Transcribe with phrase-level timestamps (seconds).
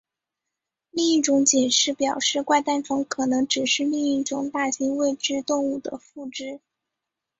[0.89, 6.59] 另一种解释表示怪诞虫可能只是另一种大型未知动物的附肢。